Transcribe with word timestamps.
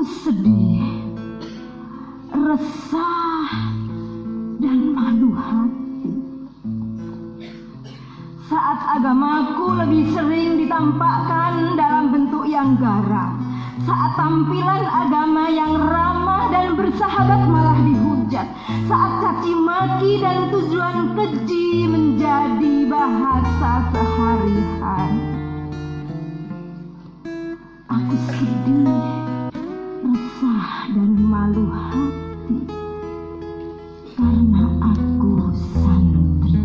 Sedih, 0.00 0.80
resah, 2.32 3.52
dan 4.56 4.96
malu 4.96 5.36
hati. 5.36 6.16
Saat 8.48 8.80
agamaku 8.96 9.76
lebih 9.76 10.08
sering 10.16 10.56
ditampakkan 10.56 11.76
dalam 11.76 12.16
bentuk 12.16 12.48
yang 12.48 12.80
garang. 12.80 13.44
Saat 13.84 14.16
tampilan 14.16 14.88
agama 14.88 15.52
yang 15.52 15.76
ramah 15.76 16.48
dan 16.48 16.80
bersahabat 16.80 17.44
malah 17.44 17.76
dihujat. 17.84 18.48
Saat 18.88 19.12
caci 19.20 19.52
maki 19.52 20.12
dan 20.16 20.48
tujuan 20.48 21.12
keji 21.12 21.84
menjadi 21.92 22.88
bahasa 22.88 23.84
sehari-hari. 23.92 25.20
Aku 27.90 28.16
sedih, 28.32 29.19
dan 30.88 31.12
malu 31.20 31.68
hati 31.68 32.64
karena 34.16 34.64
aku 34.80 35.52
santri. 35.76 36.64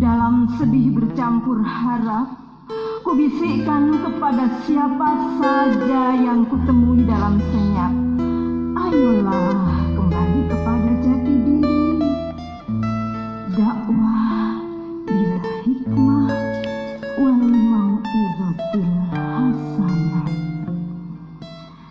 Dalam 0.00 0.56
sedih 0.56 0.96
bercampur 0.96 1.60
harap, 1.60 2.40
ku 3.04 3.12
bisikkan 3.12 4.00
kepada 4.00 4.64
siapa 4.64 5.08
saja 5.36 6.16
yang 6.16 6.48
kutemui 6.48 7.04
dalam 7.04 7.36
senyap. 7.52 8.09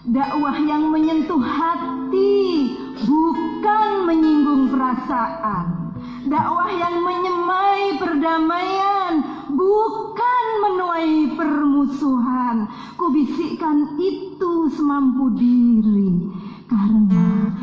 Dakwah 0.09 0.57
yang 0.57 0.89
menyentuh 0.89 1.37
hati, 1.37 2.73
bukan 3.05 4.09
menyinggung 4.09 4.73
perasaan. 4.73 5.93
Dakwah 6.25 6.65
yang 6.73 7.05
menyemai 7.05 8.01
perdamaian, 8.01 9.21
bukan 9.53 10.45
menuai 10.65 11.37
permusuhan. 11.37 12.65
Kubisikkan 12.97 14.01
itu 14.01 14.73
semampu 14.73 15.29
diri, 15.37 16.25
karena 16.65 17.53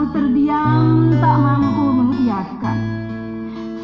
lalu 0.00 0.16
terdiam 0.16 1.12
tak 1.20 1.36
mampu 1.44 1.84
mengiyakan. 1.92 2.78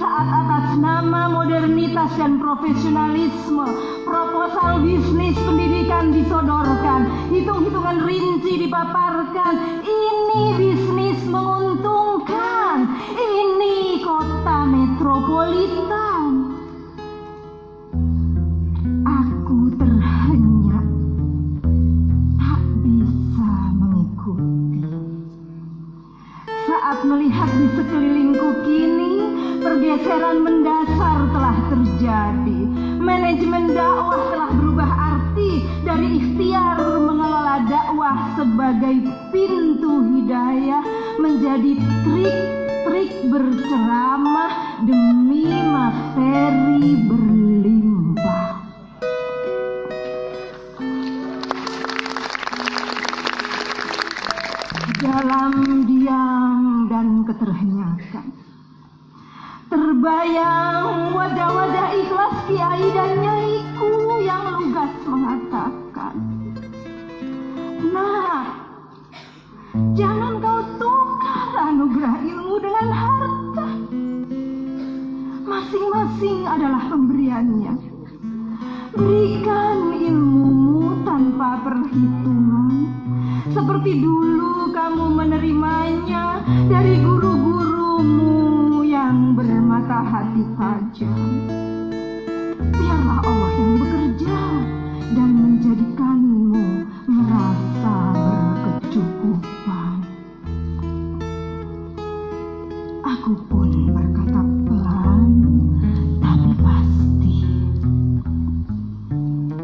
Saat 0.00 0.28
atas 0.33 0.81
nama 0.81 1.28
modernitas 1.28 2.08
dan 2.17 2.41
profesionalisme, 2.41 3.69
proposal 4.08 4.81
bisnis 4.81 5.36
pendidikan 5.45 6.17
disodorkan, 6.17 7.28
hitung-hitungan 7.28 8.00
rinci 8.08 8.64
dipaparkan. 8.64 9.84
Ini 9.84 10.56
bisnis 10.56 11.20
menguntungkan, 11.28 12.97
ini 13.12 14.01
kota 14.01 14.64
metropolitan. 14.73 16.06
Pergeseran 30.36 30.45
mendasar 30.45 31.19
telah 31.33 31.57
terjadi. 31.73 32.61
Manajemen 33.01 33.73
dakwah 33.73 34.23
telah 34.33 34.51
berubah 34.52 34.91
arti 35.17 35.64
dari 35.80 36.08
ikhtiar 36.20 36.79
mengelola 37.01 37.64
dakwah 37.64 38.36
sebagai 38.36 38.97
pintu 39.33 40.05
hidayah 40.13 40.85
menjadi 41.17 41.73
trik-trik 42.05 43.13
berceramah 43.33 44.52
demi 44.85 45.48
materi 45.48 46.91
berlimpah. 47.08 48.45
dalam 54.97 55.85
diam 55.86 56.89
dan 56.89 57.24
keterhenyakan. 57.24 58.27
Terbayang 59.67 61.11
wajah-wajah 61.11 61.89
ikhlas 61.99 62.35
kiai 62.47 62.87
dan 62.95 63.19
nyaiku 63.19 64.23
yang 64.23 64.47
lugas 64.63 64.95
mengatakan, 65.11 66.15
Nah, 67.91 68.47
jangan 69.99 70.39
kau 70.39 70.63
tukar 70.79 71.51
anugerah 71.75 72.15
ilmu 72.23 72.57
dengan 72.63 72.89
harta. 72.95 73.69
Masing-masing 75.43 76.47
adalah 76.47 76.87
pemberiannya. 76.87 77.75
Berikan 78.95 79.98
ilmumu 79.98 81.03
tanpa 81.03 81.59
perhitungan 81.67 82.87
seperti 83.51 83.98
dulu 83.98 84.71
kamu 84.71 85.11
menerimanya 85.11 86.39
dari 86.71 87.03
guru-gurumu 87.03 87.55
bermata 89.86 90.02
hati 90.02 90.42
tajam. 90.58 91.30
Biarlah 92.74 93.23
Allah 93.23 93.52
yang 93.55 93.73
bekerja 93.79 94.39
dan 95.14 95.30
menjadikanmu 95.30 96.58
merasa 97.07 97.95
berkecukupan. 98.67 100.02
Aku 103.07 103.33
pun 103.47 103.70
berkata 103.95 104.42
pelan 104.67 105.30
tapi 106.18 106.51
pasti. 106.67 107.36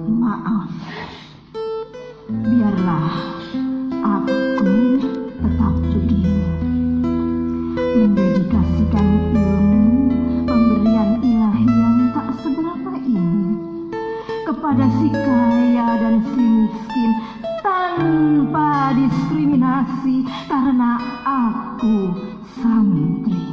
Maaf, 0.06 0.70
kepada 14.72 14.88
si 14.96 15.08
kaya 15.12 15.88
dan 16.00 16.16
si 16.32 16.40
miskin 16.40 17.12
tanpa 17.60 18.96
diskriminasi 18.96 20.24
karena 20.48 20.96
aku 21.28 22.16
santri. 22.56 23.52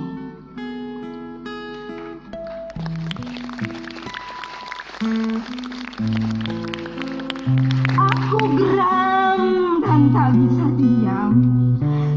Aku 7.99 8.39
geram 8.55 9.43
dan 9.83 10.01
tak 10.15 10.29
bisa 10.39 10.65
diam 10.79 11.31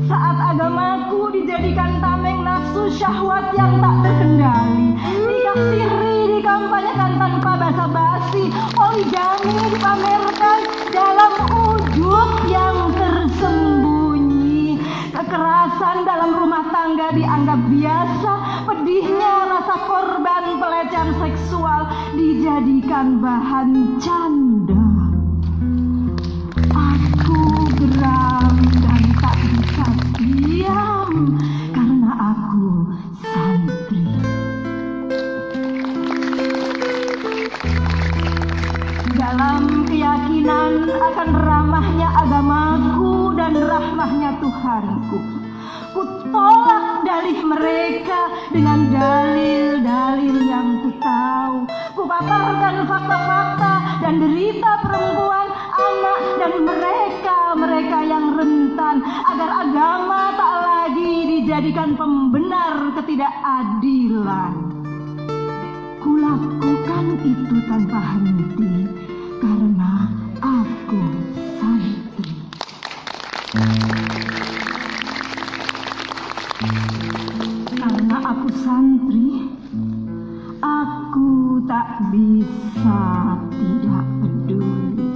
saat 0.06 0.38
agamaku 0.54 1.42
dijadikan 1.42 1.98
tameng 1.98 2.46
nafsu 2.46 2.86
syahwat 2.86 3.50
yang 3.58 3.82
tak 3.82 3.96
terkendali. 4.06 4.94
Dikafiri, 5.26 6.38
dikampanyekan 6.38 7.18
tanpa 7.18 7.41
basa-basi, 7.92 8.48
poligami 8.72 9.52
dipamerkan 9.76 10.60
dalam 10.90 11.32
ujub 11.52 12.30
yang 12.48 12.88
tersembunyi. 12.96 14.80
Kekerasan 15.12 16.08
dalam 16.08 16.32
rumah 16.32 16.72
tangga 16.72 17.12
dianggap 17.12 17.60
biasa, 17.68 18.32
pedihnya 18.64 19.34
rasa 19.52 19.76
korban 19.84 20.44
pelecehan 20.56 21.10
seksual 21.20 21.84
dijadikan 22.16 23.20
bahan 23.20 24.00
canda. 24.00 24.81
Keyakinan 40.02 40.90
akan 40.90 41.30
ramahnya 41.30 42.10
agamaku 42.26 43.38
dan 43.38 43.54
rahmahnya 43.54 44.34
Tuhanku. 44.42 45.18
Ku 45.94 46.02
tolak 46.34 47.06
dalih 47.06 47.38
mereka 47.46 48.50
dengan 48.50 48.90
dalil-dalil 48.90 50.36
yang 50.42 50.82
ku 50.82 50.90
tahu. 50.98 51.70
Ku 51.94 52.02
paparkan 52.02 52.82
fakta-fakta 52.90 54.02
dan 54.02 54.18
derita 54.18 54.72
perempuan, 54.82 55.48
anak 55.70 56.20
dan 56.42 56.52
mereka 56.66 57.38
mereka 57.54 57.98
yang 58.02 58.34
rentan 58.34 59.06
agar 59.06 59.50
agama 59.70 60.34
tak 60.34 60.54
lagi 60.66 61.12
dijadikan 61.30 61.94
pembenar 61.94 62.90
ketidakadilan. 62.98 64.54
Kulakukan 66.02 67.04
itu 67.22 67.56
tanpa 67.70 68.18
henti 68.18 68.72
aku 78.32 78.48
santri, 78.64 79.44
aku 80.64 81.60
tak 81.68 82.00
bisa 82.08 83.00
tidak 83.52 84.04
peduli 84.24 85.12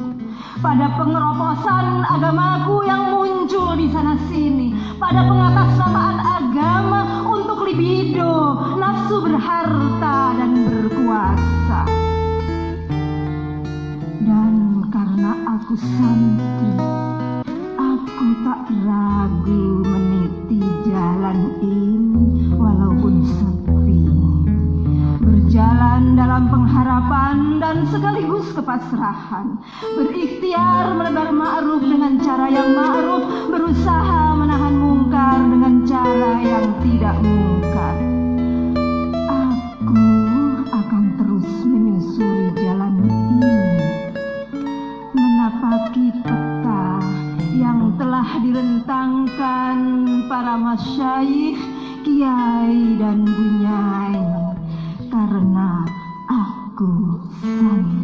pada 0.61 0.93
pengeroposan 1.01 2.05
agamaku 2.13 2.85
yang 2.85 3.17
muncul 3.17 3.73
di 3.73 3.89
sana 3.89 4.21
sini, 4.29 4.77
pada 5.01 5.25
pengatasnamaan 5.25 6.19
agama 6.21 7.25
untuk 7.25 7.65
libido, 7.65 8.61
nafsu 8.77 9.25
berharta 9.25 10.37
dan 10.37 10.53
berkuasa. 10.69 11.89
Dan 14.29 14.53
karena 14.93 15.33
aku 15.57 15.73
santri, 15.81 16.96
tak 18.47 18.71
ragu 18.87 19.83
meniti 19.83 20.63
jalan 20.87 21.59
ini 21.59 22.55
walaupun 22.55 23.27
sepi. 23.27 24.07
Berjalan 25.19 26.15
dalam 26.15 26.47
pengharapan 26.47 27.59
dan 27.59 27.91
sekaligus 27.91 28.55
kepasrahan. 28.55 29.59
Berikhtiar 29.99 30.95
menebar 30.95 31.35
ma'ruf 31.35 31.83
dengan 31.91 32.23
cara 32.23 32.47
yang 32.47 32.71
ma'ruf. 32.71 33.51
Berusaha 33.51 34.16
para 50.37 50.53
masyayikh, 50.61 51.57
kiai 52.05 53.01
dan 53.01 53.25
bunyai 53.25 54.21
karena 55.09 55.81
aku 56.29 57.25
santri. 57.41 57.96